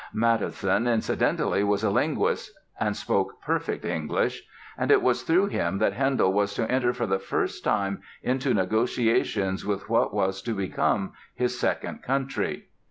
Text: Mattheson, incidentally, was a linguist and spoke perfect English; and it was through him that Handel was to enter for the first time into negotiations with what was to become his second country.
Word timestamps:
Mattheson, 0.15 0.91
incidentally, 0.91 1.63
was 1.63 1.83
a 1.83 1.91
linguist 1.91 2.51
and 2.79 2.97
spoke 2.97 3.39
perfect 3.39 3.85
English; 3.85 4.41
and 4.75 4.89
it 4.89 5.03
was 5.03 5.21
through 5.21 5.45
him 5.45 5.77
that 5.77 5.93
Handel 5.93 6.33
was 6.33 6.55
to 6.55 6.67
enter 6.71 6.91
for 6.91 7.05
the 7.05 7.19
first 7.19 7.63
time 7.63 8.01
into 8.23 8.51
negotiations 8.51 9.63
with 9.63 9.89
what 9.91 10.11
was 10.11 10.41
to 10.41 10.55
become 10.55 11.13
his 11.35 11.59
second 11.59 12.01
country. 12.01 12.65